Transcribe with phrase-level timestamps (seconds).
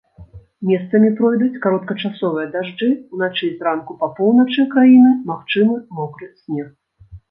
[0.69, 6.79] Месцамі пройдуць кароткачасовыя дажджы, уначы і зранку па поўначы краіны магчымы мокры снег.